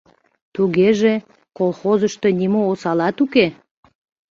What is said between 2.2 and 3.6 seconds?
нимо осалат уке?